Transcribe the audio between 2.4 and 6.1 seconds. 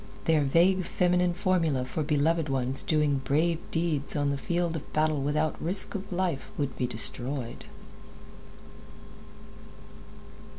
ones doing brave deeds on the field of battle without risk